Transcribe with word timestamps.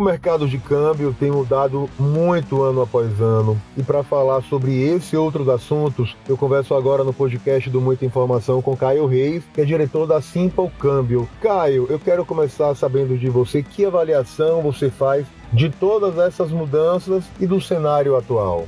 O 0.00 0.02
mercado 0.02 0.48
de 0.48 0.56
câmbio 0.56 1.14
tem 1.20 1.30
mudado 1.30 1.86
muito 1.98 2.62
ano 2.62 2.80
após 2.80 3.20
ano. 3.20 3.60
E 3.76 3.82
para 3.82 4.02
falar 4.02 4.40
sobre 4.40 4.80
esse 4.80 5.14
e 5.14 5.18
outros 5.18 5.46
assuntos, 5.46 6.16
eu 6.26 6.38
converso 6.38 6.74
agora 6.74 7.04
no 7.04 7.12
podcast 7.12 7.68
do 7.68 7.82
Muita 7.82 8.06
Informação 8.06 8.62
com 8.62 8.74
Caio 8.74 9.04
Reis, 9.04 9.44
que 9.52 9.60
é 9.60 9.64
diretor 9.66 10.06
da 10.06 10.22
Simple 10.22 10.70
Câmbio. 10.78 11.28
Caio, 11.42 11.86
eu 11.90 11.98
quero 11.98 12.24
começar 12.24 12.74
sabendo 12.74 13.18
de 13.18 13.28
você 13.28 13.62
que 13.62 13.84
avaliação 13.84 14.62
você 14.62 14.88
faz 14.88 15.26
de 15.52 15.68
todas 15.68 16.16
essas 16.16 16.50
mudanças 16.50 17.22
e 17.38 17.46
do 17.46 17.60
cenário 17.60 18.16
atual. 18.16 18.66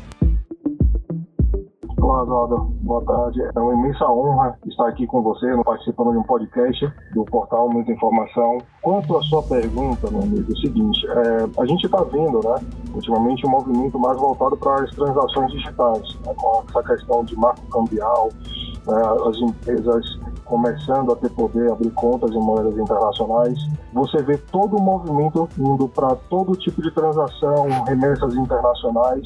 Olá, 2.03 2.25
Oswaldo. 2.25 2.57
Boa 2.81 3.01
tarde. 3.05 3.41
É 3.55 3.61
uma 3.61 3.75
imensa 3.75 4.05
honra 4.11 4.59
estar 4.67 4.89
aqui 4.89 5.07
com 5.07 5.23
você, 5.23 5.47
participando 5.63 6.11
de 6.11 6.19
um 6.19 6.25
podcast 6.25 6.93
do 7.15 7.25
portal 7.27 7.71
Muita 7.71 7.93
Informação. 7.93 8.59
Quanto 8.83 9.17
à 9.17 9.23
sua 9.23 9.41
pergunta, 9.45 10.11
meu 10.11 10.23
amigo, 10.23 10.51
é 10.51 10.53
o 10.53 10.57
seguinte: 10.59 11.07
é, 11.07 11.61
a 11.63 11.65
gente 11.65 11.87
está 11.87 12.03
vendo, 12.03 12.41
né, 12.43 12.57
ultimamente, 12.93 13.47
um 13.47 13.51
movimento 13.51 14.01
mais 14.01 14.19
voltado 14.19 14.57
para 14.57 14.83
as 14.83 14.91
transações 14.91 15.53
digitais, 15.53 16.19
né, 16.27 16.35
com 16.37 16.65
essa 16.69 16.83
questão 16.83 17.25
de 17.25 17.37
marco 17.37 17.65
cambial, 17.69 18.31
né, 18.85 19.03
as 19.29 19.37
empresas 19.37 20.05
começando 20.45 21.13
a 21.13 21.17
ter 21.17 21.31
poder, 21.31 21.71
abrir 21.71 21.93
contas 21.93 22.33
em 22.33 22.41
moedas 22.41 22.77
internacionais. 22.77 23.57
Você 23.93 24.21
vê 24.25 24.37
todo 24.51 24.77
o 24.77 24.83
movimento 24.83 25.49
indo 25.57 25.89
para 25.89 26.17
todo 26.29 26.57
tipo 26.57 26.83
de 26.83 26.91
transação, 26.91 27.69
remessas 27.87 28.35
internacionais 28.35 29.25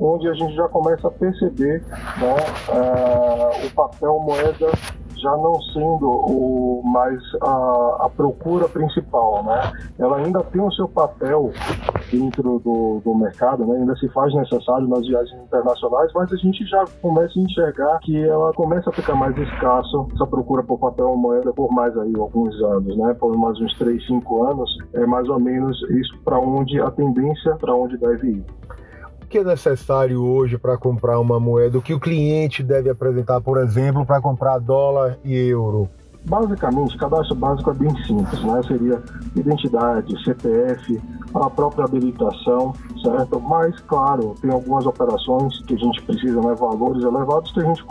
onde 0.00 0.28
a 0.28 0.34
gente 0.34 0.54
já 0.54 0.68
começa 0.68 1.08
a 1.08 1.10
perceber 1.10 1.84
né, 2.18 2.36
uh, 2.68 3.66
o 3.66 3.70
papel 3.72 4.18
moeda 4.20 4.70
já 5.20 5.36
não 5.36 5.60
sendo 5.60 6.08
o 6.08 6.82
mais 6.82 7.20
a, 7.42 8.06
a, 8.06 8.08
procura 8.08 8.66
principal, 8.68 9.44
né? 9.44 9.72
Ela 9.98 10.16
ainda 10.16 10.42
tem 10.44 10.60
o 10.60 10.72
seu 10.72 10.88
papel 10.88 11.52
dentro 12.10 12.58
do, 12.64 13.00
do 13.04 13.14
mercado, 13.14 13.66
né? 13.66 13.76
ainda 13.76 13.94
se 13.96 14.08
faz 14.08 14.34
necessário 14.34 14.88
nas 14.88 15.06
viagens 15.06 15.40
internacionais, 15.42 16.10
mas 16.14 16.32
a 16.32 16.36
gente 16.36 16.64
já 16.66 16.84
começa 17.02 17.38
a 17.38 17.42
enxergar 17.42 17.98
que 18.00 18.24
ela 18.24 18.52
começa 18.54 18.90
a 18.90 18.92
ficar 18.92 19.14
mais 19.14 19.36
escasso 19.36 20.08
essa 20.14 20.26
procura 20.26 20.62
por 20.62 20.78
papel 20.78 21.14
moeda 21.16 21.52
por 21.52 21.70
mais 21.70 21.96
aí 21.98 22.12
alguns 22.18 22.54
anos, 22.62 22.96
né? 22.96 23.14
Por 23.20 23.36
mais 23.36 23.60
uns 23.60 23.76
3, 23.76 24.06
5 24.06 24.44
anos, 24.44 24.78
é 24.94 25.04
mais 25.06 25.28
ou 25.28 25.38
menos 25.38 25.78
isso 25.90 26.18
para 26.24 26.38
onde 26.38 26.80
a 26.80 26.90
tendência 26.90 27.54
para 27.56 27.74
onde 27.74 27.98
deve 27.98 28.28
ir 28.28 28.44
que 29.30 29.38
é 29.38 29.44
necessário 29.44 30.20
hoje 30.20 30.58
para 30.58 30.76
comprar 30.76 31.20
uma 31.20 31.38
moeda? 31.38 31.78
O 31.78 31.82
que 31.82 31.94
o 31.94 32.00
cliente 32.00 32.64
deve 32.64 32.90
apresentar, 32.90 33.40
por 33.40 33.58
exemplo, 33.58 34.04
para 34.04 34.20
comprar 34.20 34.58
dólar 34.58 35.18
e 35.24 35.32
euro? 35.34 35.88
Basicamente, 36.24 36.98
cadastro 36.98 37.34
básico 37.34 37.70
é 37.70 37.74
bem 37.74 37.96
simples, 38.04 38.42
né? 38.42 38.60
Seria 38.66 39.02
identidade, 39.34 40.22
CPF, 40.22 41.00
a 41.32 41.48
própria 41.48 41.84
habilitação, 41.84 42.74
certo? 43.02 43.40
Mas, 43.40 43.78
claro, 43.80 44.34
tem 44.42 44.50
algumas 44.50 44.84
operações 44.84 45.62
que 45.62 45.74
a 45.74 45.78
gente 45.78 46.02
precisa, 46.02 46.40
né? 46.42 46.54
Valores 46.58 47.02
elevados 47.02 47.52
que 47.52 47.60
a 47.60 47.64
gente 47.64 47.82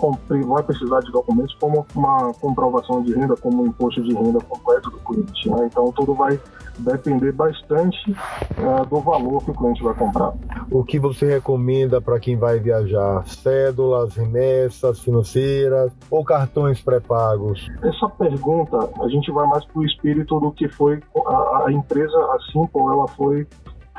vai 0.45 0.61
precisar 0.61 0.99
de 0.99 1.11
documentos 1.11 1.55
como 1.59 1.85
uma 1.95 2.31
comprovação 2.33 3.01
de 3.01 3.15
renda, 3.15 3.35
como 3.37 3.63
um 3.63 3.67
imposto 3.67 4.03
de 4.03 4.13
renda 4.13 4.39
completo 4.41 4.91
do 4.91 4.99
cliente, 4.99 5.49
né? 5.49 5.65
Então, 5.65 5.91
tudo 5.93 6.13
vai 6.13 6.39
depender 6.79 7.31
bastante 7.31 8.11
uh, 8.11 8.85
do 8.87 8.99
valor 8.99 9.43
que 9.43 9.51
o 9.51 9.53
cliente 9.53 9.83
vai 9.83 9.93
comprar. 9.93 10.33
O 10.71 10.83
que 10.83 10.99
você 10.99 11.25
recomenda 11.25 12.01
para 12.01 12.19
quem 12.19 12.37
vai 12.37 12.59
viajar? 12.59 13.27
Cédulas, 13.27 14.15
remessas 14.15 14.99
financeiras 14.99 15.91
ou 16.09 16.23
cartões 16.23 16.81
pré-pagos? 16.81 17.67
Essa 17.83 18.09
pergunta, 18.09 18.77
a 19.01 19.07
gente 19.09 19.31
vai 19.31 19.47
mais 19.47 19.65
para 19.65 19.79
o 19.79 19.85
espírito 19.85 20.39
do 20.39 20.51
que 20.51 20.67
foi 20.69 21.01
a, 21.27 21.65
a 21.67 21.71
empresa, 21.71 22.17
assim 22.33 22.67
como 22.71 22.91
ela 22.91 23.07
foi 23.09 23.47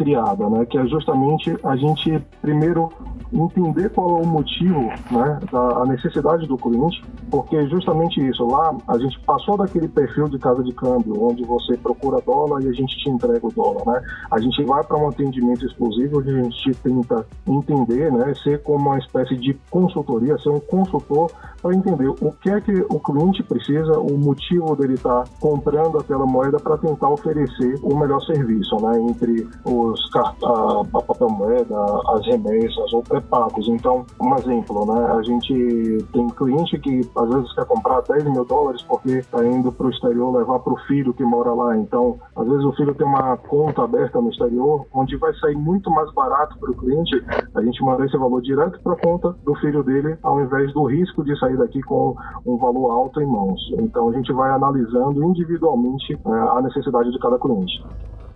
criada, 0.01 0.49
né? 0.49 0.65
Que 0.65 0.79
é 0.79 0.87
justamente 0.87 1.55
a 1.63 1.77
gente 1.77 2.19
primeiro 2.41 2.91
entender 3.33 3.91
qual 3.91 4.19
é 4.19 4.23
o 4.23 4.27
motivo, 4.27 4.91
né, 5.11 5.39
da 5.53 5.85
necessidade 5.87 6.47
do 6.47 6.57
cliente, 6.57 7.03
porque 7.31 7.57
é 7.57 7.67
justamente 7.67 8.21
isso. 8.29 8.45
Lá 8.45 8.77
a 8.89 8.99
gente 8.99 9.19
passou 9.21 9.57
daquele 9.57 9.89
perfil 9.89 10.29
de 10.29 10.39
casa 10.39 10.63
de 10.65 10.73
câmbio, 10.73 11.23
onde 11.23 11.45
você 11.45 11.77
procura 11.77 12.21
dólar 12.27 12.63
e 12.63 12.69
a 12.69 12.73
gente 12.73 12.97
te 12.99 13.09
entrega 13.09 13.47
o 13.47 13.53
dólar, 13.53 13.87
né? 13.87 14.03
A 14.31 14.41
gente 14.41 14.63
vai 14.65 14.83
para 14.83 14.97
um 14.97 15.09
atendimento 15.09 15.65
exclusivo, 15.65 16.19
onde 16.19 16.31
a 16.31 16.43
gente 16.43 16.75
tenta 16.83 17.27
entender, 17.47 18.11
né, 18.11 18.35
ser 18.43 18.63
como 18.63 18.89
uma 18.89 18.99
espécie 18.99 19.37
de 19.37 19.55
consultoria, 19.71 20.39
ser 20.39 20.51
um 20.51 20.61
consultor 20.61 21.31
para 21.63 21.75
entender 21.75 22.09
o 22.09 22.33
que 22.43 22.51
é 22.51 22.61
que 22.61 22.73
o 22.89 22.99
cliente 22.99 23.43
precisa, 23.43 23.99
o 23.99 24.19
motivo 24.19 24.75
dele 24.75 24.95
estar 24.95 25.25
tá 25.25 25.31
comprando 25.39 25.99
aquela 25.99 26.27
moeda 26.27 26.59
para 26.59 26.79
tentar 26.79 27.09
oferecer 27.09 27.79
o 27.83 27.97
melhor 27.97 28.21
serviço, 28.23 28.77
né, 28.81 29.01
entre 29.01 29.49
os 29.65 29.90
os 29.91 30.11
a, 30.17 30.81
a 30.81 31.03
papel 31.03 31.31
moeda, 31.31 31.77
as 32.15 32.27
remessas 32.27 32.93
ou 32.93 33.03
pré-pagos. 33.03 33.69
Então, 33.69 34.05
um 34.21 34.35
exemplo, 34.37 34.87
né? 34.87 35.13
A 35.13 35.23
gente 35.23 36.05
tem 36.13 36.29
cliente 36.31 36.79
que 36.79 37.01
às 37.17 37.29
vezes 37.29 37.53
quer 37.55 37.65
comprar 37.67 38.03
10 38.03 38.25
mil 38.25 38.45
dólares 38.45 38.83
porque 38.83 39.19
está 39.19 39.45
indo 39.45 39.73
para 39.73 39.87
o 39.87 39.91
exterior 39.91 40.37
levar 40.37 40.59
para 40.61 40.73
o 40.73 40.79
filho 40.87 41.15
que 41.15 41.25
mora 41.25 41.53
lá. 41.53 41.77
Então, 41.77 42.19
às 42.37 42.47
vezes 42.47 42.65
o 42.65 42.73
filho 42.73 42.95
tem 42.95 43.07
uma 43.07 43.37
conta 43.37 43.83
aberta 43.83 44.21
no 44.21 44.31
exterior, 44.31 44.87
onde 44.93 45.17
vai 45.17 45.33
sair 45.35 45.57
muito 45.57 45.91
mais 45.91 46.13
barato 46.13 46.59
para 46.59 46.71
o 46.71 46.77
cliente 46.77 47.23
a 47.55 47.63
gente 47.63 47.83
mandar 47.83 48.07
esse 48.07 48.17
valor 48.17 48.41
direto 48.43 48.81
para 48.83 48.93
a 48.93 48.97
conta 48.97 49.35
do 49.45 49.55
filho 49.57 49.83
dele, 49.83 50.17
ao 50.23 50.41
invés 50.41 50.73
do 50.73 50.85
risco 50.85 51.25
de 51.25 51.39
sair 51.39 51.57
daqui 51.57 51.81
com 51.83 52.15
um 52.47 52.57
valor 52.57 52.91
alto 52.91 53.21
em 53.21 53.27
mãos. 53.27 53.61
Então, 53.79 54.09
a 54.09 54.13
gente 54.13 54.33
vai 54.33 54.51
analisando 54.51 55.23
individualmente 55.23 56.19
né, 56.25 56.49
a 56.57 56.63
necessidade 56.63 57.11
de 57.11 57.19
cada 57.19 57.39
cliente. 57.39 57.83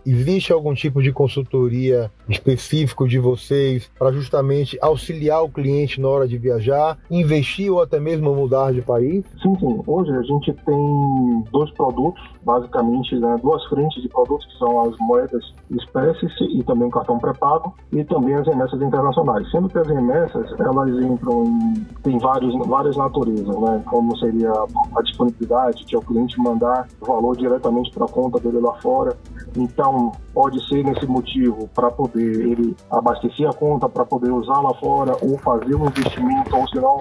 Existe 0.07 0.53
algum 0.53 0.75
tipo 0.75 1.03
de 1.03 1.13
consultoria 1.13 2.11
específico 2.29 3.09
de 3.09 3.19
vocês 3.19 3.91
para 3.99 4.13
justamente 4.13 4.79
auxiliar 4.81 5.43
o 5.43 5.49
cliente 5.49 6.01
na 6.01 6.09
hora 6.09 6.29
de 6.29 6.37
viajar, 6.37 6.99
investir 7.11 7.73
ou 7.73 7.81
até 7.81 7.99
mesmo 7.99 8.35
mudar 8.35 8.73
de 8.73 8.83
país? 8.83 9.25
Sim, 9.43 9.57
sim. 9.59 9.83
Hoje 9.87 10.11
a 10.13 10.23
gente 10.23 10.53
tem 10.53 11.45
dois 11.51 11.71
produtos, 11.73 12.23
basicamente 12.45 13.19
né, 13.19 13.37
duas 13.43 13.65
frentes 13.67 14.03
de 14.03 14.09
produtos 14.09 14.47
que 14.47 14.59
são 14.59 14.83
as 14.83 14.97
moedas 14.99 15.45
espécies 15.71 16.33
e 16.51 16.63
também 16.65 16.89
o 16.89 16.91
cartão 16.91 17.19
pré-pago 17.19 17.75
e 17.93 18.05
também 18.05 18.35
as 18.35 18.47
remessas 18.47 18.81
internacionais. 18.81 19.51
Sendo 19.51 19.69
que 19.69 19.79
as 19.79 19.89
remessas 19.89 20.53
elas 20.61 20.91
entram 21.05 21.45
em 21.45 21.85
tem 22.03 22.19
vários, 22.19 22.55
várias 22.67 22.97
naturezas, 22.97 23.57
né? 23.61 23.83
Como 23.87 24.17
seria 24.19 24.53
a 24.97 25.03
disponibilidade 25.03 25.85
de 25.85 25.97
o 25.97 26.01
cliente 26.01 26.39
mandar 26.39 26.87
o 27.01 27.07
valor 27.07 27.37
diretamente 27.37 27.91
para 27.91 28.05
a 28.05 28.09
conta 28.09 28.39
dele 28.41 28.61
lá 28.61 28.75
fora. 28.81 29.17
Então 29.57 30.13
pode 30.33 30.67
ser 30.69 30.85
nesse 30.85 31.07
motivo 31.07 31.69
para 31.69 31.91
poder 31.91 32.41
ele 32.41 32.77
abastecer 32.91 33.49
a 33.49 33.53
conta, 33.53 33.89
para 33.89 34.05
poder 34.05 34.31
usar 34.31 34.61
lá 34.61 34.75
fora, 34.75 35.17
ou 35.23 35.39
fazer 35.39 35.77
um 35.77 35.87
investimento, 35.87 36.57
ou 36.57 36.69
se 36.69 36.77
não, 36.77 36.99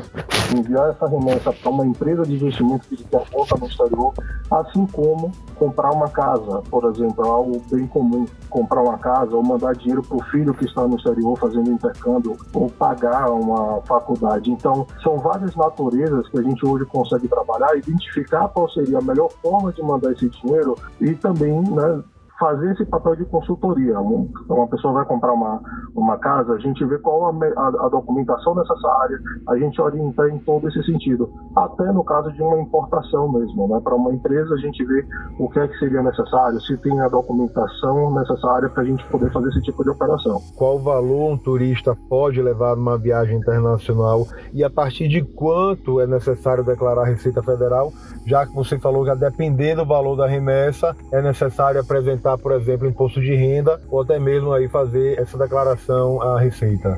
enviar 0.57 0.91
essa 0.91 1.07
remessa 1.07 1.51
para 1.51 1.71
uma 1.71 1.85
empresa 1.85 2.23
de 2.23 2.35
investimento 2.35 2.87
que 2.87 3.03
tem 3.03 3.19
a 3.19 3.25
conta 3.25 3.57
no 3.57 3.65
exterior, 3.65 4.13
assim 4.51 4.85
como 4.87 5.31
comprar 5.55 5.91
uma 5.91 6.09
casa, 6.09 6.61
por 6.69 6.83
exemplo, 6.85 7.25
é 7.25 7.29
algo 7.29 7.61
bem 7.71 7.88
comum, 7.88 8.25
comprar 8.49 8.81
uma 8.81 8.97
casa 8.97 9.35
ou 9.35 9.44
mandar 9.44 9.73
dinheiro 9.75 10.03
para 10.03 10.17
o 10.17 10.23
filho 10.25 10.53
que 10.53 10.66
está 10.66 10.88
no 10.88 10.95
exterior 10.97 11.38
fazendo 11.38 11.71
intercâmbio, 11.71 12.35
ou 12.53 12.69
pagar 12.69 13.31
uma 13.31 13.81
faculdade. 13.81 14.51
Então, 14.51 14.85
são 15.01 15.17
várias 15.19 15.55
naturezas 15.55 16.27
que 16.29 16.39
a 16.39 16.44
gente 16.44 16.66
hoje 16.66 16.85
consegue 16.85 17.27
trabalhar, 17.27 17.75
identificar 17.77 18.47
qual 18.49 18.69
seria 18.69 18.97
a 18.97 19.01
melhor 19.01 19.29
forma 19.41 19.71
de 19.71 19.81
mandar 19.81 20.11
esse 20.11 20.29
dinheiro 20.29 20.75
e 20.99 21.13
também, 21.16 21.61
né, 21.61 22.03
fazer 22.39 22.71
esse 22.71 22.85
papel 22.85 23.16
de 23.16 23.25
consultoria. 23.25 23.99
Uma 23.99 24.67
pessoa 24.67 24.94
vai 24.94 25.05
comprar 25.05 25.33
uma, 25.33 25.61
uma 25.95 26.17
casa, 26.17 26.53
a 26.53 26.59
gente 26.59 26.83
vê 26.85 26.97
qual 26.97 27.27
a, 27.27 27.29
a, 27.29 27.85
a 27.85 27.89
documentação 27.89 28.55
necessária, 28.55 29.19
a 29.47 29.57
gente 29.57 29.79
orienta 29.81 30.27
em 30.29 30.39
todo 30.39 30.67
esse 30.67 30.83
sentido. 30.83 31.31
Até 31.55 31.91
no 31.91 32.03
caso 32.03 32.31
de 32.31 32.41
uma 32.41 32.59
importação 32.59 33.31
mesmo, 33.31 33.67
né? 33.67 33.79
Para 33.83 33.95
uma 33.95 34.13
empresa, 34.13 34.53
a 34.55 34.57
gente 34.57 34.83
vê 34.83 35.05
o 35.38 35.49
que 35.49 35.59
é 35.59 35.67
que 35.67 35.77
seria 35.77 36.01
necessário, 36.01 36.59
se 36.61 36.77
tem 36.77 36.99
a 36.99 37.07
documentação 37.07 38.13
necessária 38.13 38.69
para 38.69 38.83
a 38.83 38.85
gente 38.85 39.03
poder 39.09 39.31
fazer 39.31 39.50
esse 39.50 39.62
tipo 39.62 39.83
de 39.83 39.89
operação. 39.89 40.41
Qual 40.56 40.80
valor 40.80 41.31
um 41.31 41.38
turista 41.38 41.95
pode 42.09 42.41
levar 42.41 42.75
numa 42.75 42.97
viagem 42.97 43.38
internacional 43.38 44.25
e 44.53 44.63
a 44.63 44.69
partir 44.69 45.07
de 45.07 45.21
quanto 45.21 46.00
é 46.00 46.07
necessário 46.07 46.63
declarar 46.63 47.01
a 47.01 47.06
Receita 47.06 47.44
Federal, 47.44 47.91
já 48.25 48.45
que 48.45 48.53
você 48.53 48.80
falou 48.80 49.06
que 49.06 49.13
dependendo 49.15 49.83
do 49.83 49.85
valor 49.88 50.15
da 50.15 50.27
remessa, 50.27 50.95
é 51.12 51.21
necessário 51.21 51.80
apresentar 51.80 52.22
por 52.41 52.53
exemplo, 52.53 52.87
imposto 52.87 53.21
de 53.21 53.35
renda 53.35 53.81
ou 53.89 54.01
até 54.01 54.17
mesmo 54.19 54.51
aí 54.53 54.67
fazer 54.69 55.19
essa 55.19 55.37
declaração 55.37 56.21
à 56.21 56.39
Receita? 56.39 56.97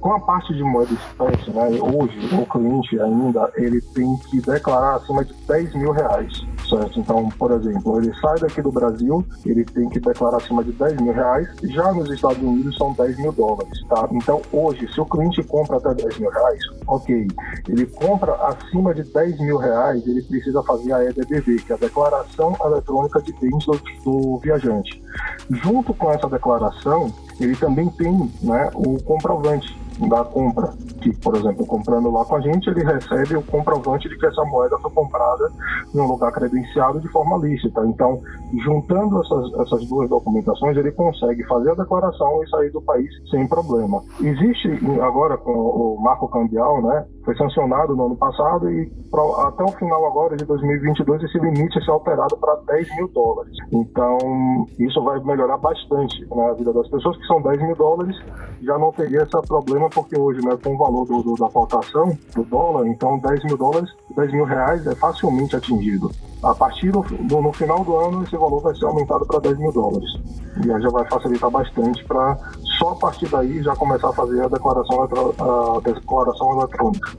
Com 0.00 0.14
a 0.14 0.20
parte 0.20 0.54
de 0.54 0.62
moeda 0.62 0.92
espécie, 0.92 1.50
né, 1.50 1.78
hoje 1.80 2.34
o 2.34 2.46
cliente 2.46 3.00
ainda 3.00 3.50
ele 3.54 3.80
tem 3.94 4.16
que 4.30 4.40
declarar 4.40 4.96
acima 4.96 5.24
de 5.24 5.34
10 5.46 5.74
mil 5.74 5.92
reais 5.92 6.46
certo? 6.70 7.00
Então, 7.00 7.28
por 7.30 7.50
exemplo, 7.50 7.98
ele 7.98 8.14
sai 8.20 8.38
daqui 8.38 8.62
do 8.62 8.70
Brasil, 8.70 9.24
ele 9.44 9.64
tem 9.64 9.88
que 9.88 9.98
declarar 10.00 10.36
acima 10.38 10.62
de 10.62 10.72
10 10.72 11.00
mil 11.00 11.12
reais, 11.12 11.48
já 11.64 11.92
nos 11.92 12.10
Estados 12.10 12.42
Unidos 12.42 12.76
são 12.76 12.92
10 12.92 13.18
mil 13.18 13.32
dólares, 13.32 13.84
tá? 13.88 14.08
Então, 14.12 14.40
hoje, 14.52 14.88
se 14.92 15.00
o 15.00 15.04
cliente 15.04 15.42
compra 15.42 15.76
até 15.76 15.94
10 15.94 16.18
mil 16.18 16.30
reais, 16.30 16.60
ok, 16.86 17.28
ele 17.68 17.86
compra 17.86 18.32
acima 18.46 18.94
de 18.94 19.02
10 19.02 19.40
mil 19.40 19.56
reais, 19.56 20.06
ele 20.06 20.22
precisa 20.22 20.62
fazer 20.62 20.92
a 20.92 21.04
EDBV, 21.04 21.56
que 21.62 21.72
é 21.72 21.74
a 21.74 21.78
Declaração 21.78 22.56
Eletrônica 22.64 23.20
de 23.22 23.32
Bens 23.34 23.66
do, 23.66 23.80
do 24.04 24.38
Viajante. 24.38 25.02
Junto 25.50 25.92
com 25.92 26.10
essa 26.12 26.28
declaração, 26.28 27.12
ele 27.40 27.56
também 27.56 27.88
tem 27.90 28.30
né, 28.42 28.70
o 28.74 29.02
comprovante 29.02 29.76
da 30.08 30.24
compra, 30.24 30.72
que, 31.02 31.12
por 31.16 31.36
exemplo, 31.36 31.66
comprando 31.66 32.10
lá 32.10 32.24
com 32.24 32.36
a 32.36 32.40
gente, 32.40 32.70
ele 32.70 32.82
recebe 32.82 33.36
o 33.36 33.42
comprovante 33.42 34.08
de 34.08 34.16
que 34.16 34.26
essa 34.26 34.42
moeda 34.44 34.78
foi 34.78 34.90
comprada 34.90 35.50
em 35.94 36.00
um 36.00 36.06
lugar 36.06 36.32
credenciado 36.32 36.59
de 37.00 37.08
forma 37.08 37.36
lícita. 37.38 37.84
Então, 37.86 38.20
juntando 38.64 39.20
essas, 39.22 39.60
essas 39.60 39.88
duas 39.88 40.08
documentações, 40.08 40.76
ele 40.76 40.90
consegue 40.92 41.44
fazer 41.44 41.70
a 41.70 41.74
declaração 41.74 42.42
e 42.42 42.48
sair 42.48 42.70
do 42.70 42.82
país 42.82 43.10
sem 43.30 43.46
problema. 43.46 44.02
Existe 44.20 44.68
agora 45.00 45.36
com 45.36 45.52
o 45.52 46.00
marco 46.02 46.28
cambial, 46.28 46.82
né, 46.82 47.06
foi 47.24 47.36
sancionado 47.36 47.94
no 47.94 48.06
ano 48.06 48.16
passado 48.16 48.70
e 48.70 48.90
até 49.46 49.62
o 49.62 49.72
final 49.72 50.06
agora 50.06 50.36
de 50.36 50.44
2022 50.44 51.22
esse 51.22 51.38
limite 51.38 51.74
vai 51.74 51.84
ser 51.84 51.90
alterado 51.90 52.36
para 52.36 52.56
10 52.66 52.96
mil 52.96 53.08
dólares. 53.08 53.56
Então, 53.72 54.18
isso 54.78 55.02
vai 55.02 55.20
melhorar 55.20 55.58
bastante 55.58 56.26
né, 56.34 56.50
a 56.50 56.54
vida 56.54 56.72
das 56.72 56.88
pessoas, 56.88 57.16
que 57.16 57.26
são 57.26 57.40
10 57.42 57.62
mil 57.62 57.76
dólares, 57.76 58.16
já 58.62 58.78
não 58.78 58.92
teria 58.92 59.22
esse 59.22 59.46
problema 59.46 59.88
porque 59.90 60.18
hoje, 60.18 60.40
né, 60.44 60.56
com 60.62 60.74
o 60.74 60.78
valor 60.78 61.06
do, 61.06 61.22
do, 61.22 61.34
da 61.34 61.48
faltação 61.48 62.16
do 62.34 62.44
dólar, 62.44 62.86
então 62.86 63.18
10 63.18 63.44
mil 63.44 63.56
dólares, 63.56 63.90
10 64.16 64.32
mil 64.32 64.44
reais 64.44 64.86
é 64.86 64.94
facilmente 64.94 65.56
atingido. 65.56 66.10
A 66.42 66.54
partir 66.54 66.90
do, 66.90 67.02
do 67.02 67.42
no 67.42 67.52
final 67.52 67.84
do 67.84 67.96
ano, 67.96 68.22
esse 68.22 68.36
valor 68.36 68.62
vai 68.62 68.74
ser 68.74 68.86
aumentado 68.86 69.26
para 69.26 69.40
10 69.40 69.58
mil 69.58 69.72
dólares. 69.72 70.10
E 70.64 70.72
aí 70.72 70.82
já 70.82 70.88
vai 70.88 71.06
facilitar 71.08 71.50
bastante 71.50 72.04
para 72.04 72.36
só 72.90 72.92
a 72.92 72.96
partir 72.96 73.28
daí 73.28 73.62
já 73.62 73.74
começar 73.76 74.08
a 74.08 74.12
fazer 74.12 74.42
a 74.42 74.48
declaração, 74.48 75.02
a 75.02 75.80
declaração 75.80 76.58
eletrônica 76.58 77.10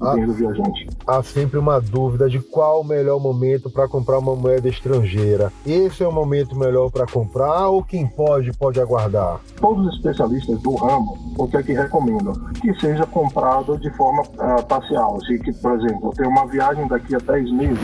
ah, 0.00 0.14
do 0.16 0.32
viajante. 0.32 0.88
Há 1.06 1.22
sempre 1.22 1.58
uma 1.58 1.80
dúvida 1.80 2.28
de 2.28 2.40
qual 2.40 2.80
o 2.80 2.84
melhor 2.84 3.20
momento 3.20 3.70
para 3.70 3.88
comprar 3.88 4.18
uma 4.18 4.34
moeda 4.34 4.68
estrangeira. 4.68 5.52
Esse 5.66 6.02
é 6.02 6.08
o 6.08 6.12
momento 6.12 6.56
melhor 6.56 6.90
para 6.90 7.06
comprar 7.06 7.68
ou 7.68 7.82
quem 7.82 8.06
pode, 8.06 8.52
pode 8.52 8.80
aguardar? 8.80 9.40
Todos 9.60 9.86
os 9.86 9.96
especialistas 9.96 10.60
do 10.60 10.74
ramo, 10.74 11.16
o 11.38 11.46
que 11.46 11.56
é 11.56 11.62
que 11.62 11.72
recomendam? 11.72 12.32
Que 12.60 12.74
seja 12.80 13.06
comprado 13.06 13.78
de 13.78 13.90
forma 13.90 14.22
uh, 14.22 14.64
parcial. 14.66 15.16
Assim, 15.16 15.38
que, 15.38 15.52
por 15.52 15.78
exemplo, 15.78 16.10
eu 16.10 16.12
tenho 16.12 16.30
uma 16.30 16.46
viagem 16.46 16.86
daqui 16.88 17.14
a 17.14 17.18
10 17.18 17.52
meses, 17.52 17.78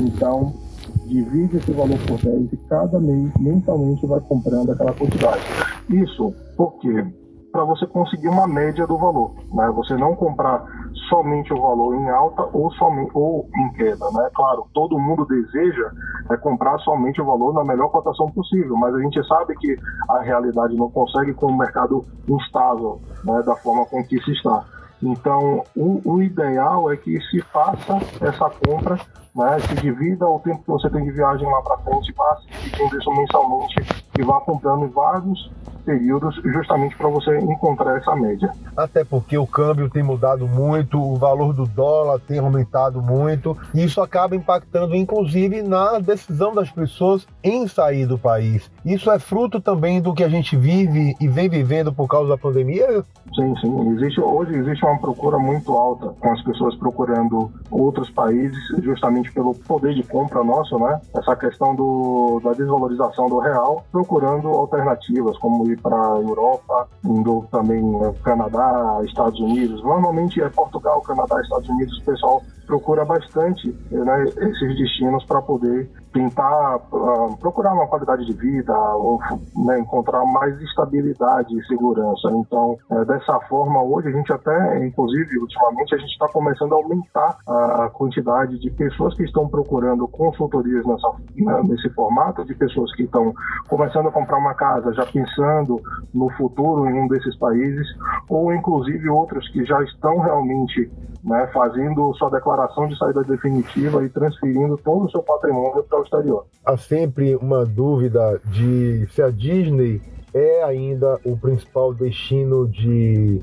então 0.00 0.67
divide 1.08 1.56
esse 1.56 1.72
valor 1.72 1.98
por 2.06 2.18
10 2.18 2.52
e 2.52 2.56
cada 2.68 3.00
mês, 3.00 3.32
mensalmente, 3.38 4.06
vai 4.06 4.20
comprando 4.20 4.70
aquela 4.70 4.92
quantidade. 4.92 5.42
Isso 5.90 6.32
porque 6.56 7.04
para 7.50 7.64
você 7.64 7.86
conseguir 7.86 8.28
uma 8.28 8.46
média 8.46 8.86
do 8.86 8.98
valor, 8.98 9.32
né? 9.52 9.70
Você 9.74 9.96
não 9.96 10.14
comprar 10.14 10.64
somente 11.08 11.52
o 11.52 11.60
valor 11.60 11.94
em 11.94 12.08
alta 12.10 12.42
ou 12.52 12.70
somente 12.72 13.10
ou 13.14 13.48
em 13.56 13.72
queda, 13.72 14.04
né? 14.12 14.28
Claro, 14.34 14.66
todo 14.74 14.98
mundo 14.98 15.26
deseja 15.26 15.90
é, 16.30 16.36
comprar 16.36 16.78
somente 16.80 17.20
o 17.20 17.24
valor 17.24 17.54
na 17.54 17.64
melhor 17.64 17.88
cotação 17.88 18.30
possível, 18.30 18.76
mas 18.76 18.94
a 18.94 19.00
gente 19.00 19.26
sabe 19.26 19.56
que 19.56 19.76
a 20.10 20.20
realidade 20.20 20.76
não 20.76 20.90
consegue 20.90 21.32
com 21.34 21.46
o 21.46 21.58
mercado 21.58 22.04
instável, 22.28 23.00
né? 23.24 23.42
Da 23.42 23.56
forma 23.56 23.86
com 23.86 24.04
que 24.04 24.22
se 24.22 24.32
está. 24.32 24.64
Então, 25.02 25.64
o, 25.76 26.00
o 26.04 26.22
ideal 26.22 26.90
é 26.90 26.96
que 26.96 27.20
se 27.30 27.40
faça 27.40 27.98
essa 28.20 28.50
compra 28.50 28.98
né, 29.38 29.56
se 29.60 29.74
divida 29.76 30.26
o 30.26 30.40
tempo 30.40 30.58
que 30.58 30.68
você 30.68 30.90
tem 30.90 31.04
de 31.04 31.12
viagem 31.12 31.46
lá 31.46 31.62
para 31.62 31.78
frente, 31.78 32.12
passe 32.12 32.46
dividindo 32.48 32.98
isso 32.98 33.10
mensalmente 33.12 33.76
e 34.18 34.22
vá 34.22 34.40
comprando 34.40 34.84
em 34.84 34.88
vários 34.88 35.50
períodos 35.84 36.34
justamente 36.44 36.96
para 36.96 37.08
você 37.08 37.38
encontrar 37.38 37.96
essa 37.96 38.14
média. 38.14 38.50
Até 38.76 39.04
porque 39.04 39.38
o 39.38 39.46
câmbio 39.46 39.88
tem 39.88 40.02
mudado 40.02 40.46
muito, 40.46 41.00
o 41.00 41.16
valor 41.16 41.54
do 41.54 41.64
dólar 41.64 42.20
tem 42.20 42.38
aumentado 42.38 43.00
muito, 43.00 43.56
e 43.72 43.84
isso 43.84 44.02
acaba 44.02 44.36
impactando 44.36 44.94
inclusive 44.94 45.62
na 45.62 45.98
decisão 45.98 46.54
das 46.54 46.70
pessoas 46.70 47.26
em 47.42 47.66
sair 47.66 48.06
do 48.06 48.18
país. 48.18 48.70
Isso 48.84 49.10
é 49.10 49.18
fruto 49.18 49.60
também 49.60 50.00
do 50.00 50.12
que 50.12 50.24
a 50.24 50.28
gente 50.28 50.56
vive 50.56 51.14
e 51.20 51.28
vem 51.28 51.48
vivendo 51.48 51.92
por 51.92 52.06
causa 52.06 52.28
da 52.28 52.36
pandemia? 52.36 53.04
Sim, 53.34 53.54
sim. 53.60 53.90
Existe, 53.92 54.20
hoje 54.20 54.54
existe 54.54 54.84
uma 54.84 54.98
procura 54.98 55.38
muito 55.38 55.72
alta 55.72 56.08
com 56.20 56.32
as 56.32 56.42
pessoas 56.42 56.74
procurando 56.76 57.50
outros 57.70 58.10
países, 58.10 58.58
justamente 58.82 59.32
pelo 59.32 59.54
poder 59.54 59.94
de 59.94 60.02
compra 60.02 60.42
nosso, 60.42 60.78
né? 60.78 61.00
Essa 61.16 61.36
questão 61.36 61.74
do, 61.74 62.40
da 62.42 62.52
desvalorização 62.52 63.28
do 63.28 63.38
real, 63.38 63.84
procurando 63.92 64.48
alternativas, 64.48 65.36
como 65.38 65.70
ir 65.70 65.80
para 65.80 65.96
a 65.96 66.20
Europa, 66.20 66.88
indo 67.04 67.46
também 67.50 67.82
né, 67.82 68.14
Canadá, 68.24 69.00
Estados 69.04 69.38
Unidos. 69.40 69.82
Normalmente 69.82 70.42
é 70.42 70.48
Portugal, 70.48 71.00
Canadá, 71.02 71.40
Estados 71.40 71.68
Unidos, 71.68 71.98
o 71.98 72.04
pessoal 72.04 72.42
procura 72.68 73.02
bastante 73.04 73.74
né, 73.90 74.24
esses 74.24 74.78
destinos 74.78 75.24
para 75.24 75.40
poder 75.40 75.90
tentar 76.12 76.76
uh, 76.92 77.36
procurar 77.38 77.72
uma 77.72 77.86
qualidade 77.86 78.24
de 78.24 78.32
vida 78.32 78.76
ou 78.94 79.18
né, 79.56 79.78
encontrar 79.80 80.24
mais 80.26 80.60
estabilidade 80.60 81.58
e 81.58 81.66
segurança. 81.66 82.30
Então, 82.30 82.78
é, 82.90 83.04
dessa 83.04 83.38
forma, 83.48 83.82
hoje 83.82 84.08
a 84.08 84.12
gente 84.12 84.32
até, 84.32 84.86
inclusive, 84.86 85.38
ultimamente, 85.38 85.94
a 85.94 85.98
gente 85.98 86.10
está 86.10 86.28
começando 86.28 86.72
a 86.72 86.76
aumentar 86.76 87.38
a, 87.46 87.90
quantidade 87.90 88.58
de 88.58 88.70
pessoas 88.70 89.14
que 89.14 89.24
estão 89.24 89.48
procurando 89.48 90.06
consultorias 90.08 90.84
nessa, 90.84 91.08
né, 91.36 91.62
nesse 91.64 91.88
formato, 91.90 92.44
de 92.44 92.54
pessoas 92.54 92.94
que 92.94 93.04
estão 93.04 93.32
começando 93.68 94.08
a 94.08 94.12
comprar 94.12 94.38
uma 94.38 94.54
casa, 94.54 94.92
já 94.92 95.06
pensando 95.06 95.80
no 96.12 96.28
futuro 96.30 96.86
em 96.86 97.00
um 97.00 97.08
desses 97.08 97.36
países, 97.38 97.86
ou 98.28 98.52
inclusive 98.52 99.08
outros 99.08 99.48
que 99.48 99.64
já 99.64 99.82
estão 99.82 100.18
realmente 100.18 100.90
né, 101.24 101.48
fazendo 101.52 102.12
sua 102.14 102.30
declaração 102.58 102.88
de 102.88 102.98
saída 102.98 103.22
definitiva 103.22 104.04
e 104.04 104.08
transferindo 104.08 104.76
todo 104.78 105.06
o 105.06 105.10
seu 105.10 105.22
patrimônio 105.22 105.84
para 105.84 106.00
o 106.00 106.02
exterior. 106.02 106.46
Há 106.64 106.76
sempre 106.76 107.36
uma 107.36 107.64
dúvida 107.64 108.40
de 108.46 109.06
se 109.12 109.22
a 109.22 109.30
Disney 109.30 110.02
é 110.34 110.62
ainda 110.64 111.20
o 111.24 111.36
principal 111.36 111.94
destino 111.94 112.68
de, 112.68 113.42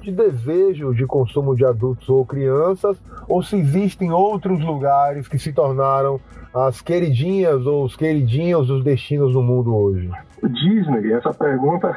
de 0.00 0.12
desejo 0.12 0.94
de 0.94 1.06
consumo 1.06 1.54
de 1.54 1.64
adultos 1.64 2.08
ou 2.08 2.24
crianças, 2.24 2.96
ou 3.28 3.42
se 3.42 3.56
existem 3.56 4.12
outros 4.12 4.60
lugares 4.60 5.28
que 5.28 5.38
se 5.38 5.52
tornaram 5.52 6.20
as 6.52 6.80
queridinhas 6.80 7.66
ou 7.66 7.84
os 7.84 7.94
queridinhos 7.94 8.66
dos 8.66 8.82
destinos 8.82 9.32
do 9.32 9.42
mundo 9.42 9.74
hoje? 9.74 10.10
Disney, 10.48 11.12
essa 11.12 11.34
pergunta 11.34 11.94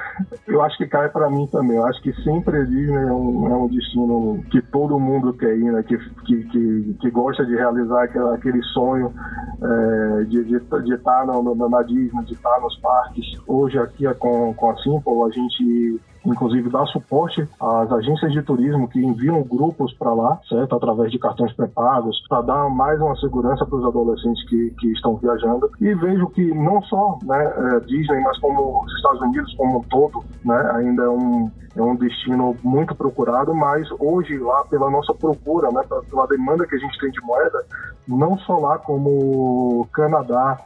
eu 0.47 0.61
acho 0.61 0.77
que 0.77 0.85
cai 0.85 1.07
para 1.09 1.29
mim 1.29 1.47
também. 1.47 1.77
Eu 1.77 1.85
acho 1.85 2.01
que 2.01 2.13
sempre 2.23 2.65
Disney 2.65 3.07
é 3.07 3.11
um, 3.11 3.47
é 3.47 3.55
um 3.55 3.67
destino 3.67 4.43
que 4.51 4.61
todo 4.61 4.99
mundo 4.99 5.33
quer 5.33 5.57
ir, 5.57 5.71
né? 5.71 5.81
que, 5.83 5.97
que, 5.97 6.43
que, 6.43 6.97
que 6.99 7.09
gosta 7.09 7.45
de 7.45 7.55
realizar 7.55 8.03
aquele, 8.03 8.61
sonho 8.73 9.13
é, 9.61 10.23
de 10.25 10.57
estar 10.57 10.79
de, 10.79 10.89
de 10.89 10.97
tá 10.97 11.25
na, 11.25 11.69
na 11.69 11.81
Disney, 11.83 12.25
de 12.25 12.33
estar 12.33 12.59
nos 12.59 12.77
parques. 12.79 13.25
Hoje 13.47 13.79
aqui 13.79 14.05
com, 14.15 14.53
com 14.53 14.71
a 14.71 14.77
Simple, 14.77 15.23
a 15.25 15.29
gente 15.29 16.01
inclusive 16.25 16.69
dá 16.69 16.85
suporte 16.85 17.47
às 17.59 17.91
agências 17.91 18.31
de 18.31 18.41
turismo 18.41 18.87
que 18.87 19.03
enviam 19.03 19.41
grupos 19.43 19.93
para 19.93 20.13
lá, 20.13 20.39
certo? 20.47 20.75
Através 20.75 21.11
de 21.11 21.19
cartões 21.19 21.53
pré-pagos, 21.53 22.23
para 22.27 22.41
dar 22.41 22.69
mais 22.69 22.99
uma 22.99 23.15
segurança 23.17 23.65
para 23.65 23.77
os 23.77 23.85
adolescentes 23.85 24.43
que, 24.47 24.71
que 24.79 24.91
estão 24.91 25.15
viajando. 25.17 25.69
E 25.79 25.93
vejo 25.93 26.27
que 26.27 26.53
não 26.53 26.81
só 26.83 27.17
né, 27.23 27.53
é, 27.57 27.79
Disney, 27.81 28.21
mas 28.21 28.37
como 28.39 28.83
os 28.83 28.93
Estados 28.95 29.21
Unidos 29.21 29.53
como 29.55 29.79
um 29.79 29.83
todo, 29.83 30.23
né, 30.43 30.71
ainda 30.75 31.03
é 31.03 31.09
um, 31.09 31.51
é 31.75 31.81
um 31.81 31.95
destino 31.95 32.55
muito 32.63 32.95
procurado, 32.95 33.53
mas 33.53 33.87
hoje 33.99 34.37
lá 34.37 34.63
pela 34.65 34.89
nossa 34.89 35.13
procura, 35.13 35.69
né, 35.71 35.81
pela 36.09 36.27
demanda 36.27 36.65
que 36.65 36.75
a 36.75 36.79
gente 36.79 36.97
tem 36.99 37.11
de 37.11 37.21
moeda, 37.21 37.65
não 38.07 38.37
só 38.39 38.57
lá 38.57 38.77
como 38.77 39.87
Canadá, 39.93 40.59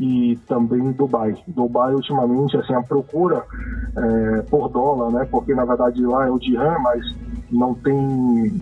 e 0.00 0.36
também 0.48 0.92
Dubai. 0.92 1.36
Dubai, 1.46 1.94
ultimamente, 1.94 2.56
assim, 2.56 2.72
a 2.72 2.82
procura 2.82 3.44
é, 3.94 4.42
por 4.42 4.70
dólar, 4.70 5.12
né? 5.12 5.28
Porque, 5.30 5.54
na 5.54 5.66
verdade, 5.66 6.02
lá 6.04 6.26
é 6.26 6.30
o 6.30 6.38
dirham, 6.38 6.80
mas 6.80 7.04
não 7.52 7.74
tem 7.74 8.60